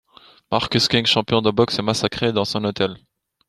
Marcus 0.49 0.87
King, 0.87 1.05
champion 1.05 1.43
de 1.43 1.51
boxe 1.51 1.77
est 1.77 1.83
massacré 1.83 2.33
dans 2.33 2.43
son 2.43 2.63
hôtel. 2.63 2.97